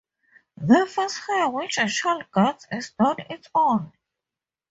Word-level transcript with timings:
The 0.57 0.87
first 0.91 1.19
hair 1.27 1.47
which 1.51 1.77
a 1.77 1.87
child 1.87 2.23
gets 2.33 2.65
is 2.71 2.91
not 2.97 3.19
its 3.29 3.47
own. 3.53 3.93